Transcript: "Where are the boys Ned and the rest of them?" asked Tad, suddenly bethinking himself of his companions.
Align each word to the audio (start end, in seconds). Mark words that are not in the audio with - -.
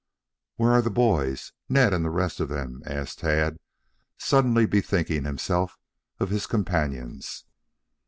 "Where 0.55 0.71
are 0.71 0.81
the 0.81 0.89
boys 0.89 1.53
Ned 1.69 1.93
and 1.93 2.03
the 2.03 2.09
rest 2.09 2.39
of 2.39 2.49
them?" 2.49 2.81
asked 2.87 3.19
Tad, 3.19 3.57
suddenly 4.17 4.65
bethinking 4.65 5.25
himself 5.25 5.77
of 6.19 6.31
his 6.31 6.47
companions. 6.47 7.45